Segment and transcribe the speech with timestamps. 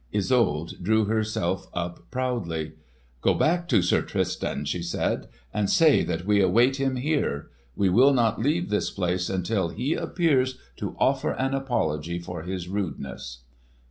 [0.11, 2.71] Isolde drew herself up proudly.
[3.21, 7.51] "Go back to Sir Tristan," she said, "and say that we await him here.
[7.75, 12.67] We will not leave this place until he appears to offer an apology for his
[12.67, 13.43] rudeness!"